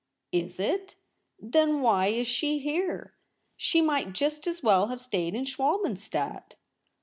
[0.31, 0.95] 'Is it?
[1.39, 3.13] Then why is she here?
[3.55, 6.55] She might just as well have stayed in Schwalben stadt.'